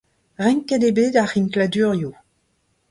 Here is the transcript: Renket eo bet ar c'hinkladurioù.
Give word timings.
Renket 0.43 0.83
eo 0.87 0.95
bet 0.97 1.15
ar 1.21 1.27
c'hinkladurioù. 1.29 2.11